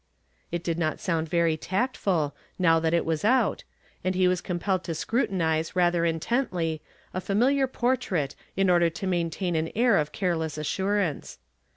[0.51, 3.63] It did not sound very tactful, now that it was out,
[4.03, 6.81] and he was compelled to scrutinize rather intently
[7.13, 11.37] a familiar portrait in order to maintain an air of careless assurance.